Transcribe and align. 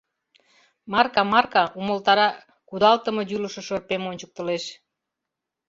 —Марка, 0.91 1.21
марка!— 1.31 1.63
умылтара, 1.79 2.27
кудалтыме 2.69 3.23
йӱлышӧ 3.29 3.61
шырпем 3.67 4.03
ончыктылеш. 4.09 4.63